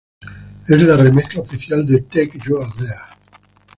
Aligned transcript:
Es 0.67 0.81
la 0.81 0.97
remezcla 0.97 1.41
oficial 1.41 1.85
de 1.85 2.01
"Take 2.01 2.31
You 2.43 2.59
There". 2.75 2.91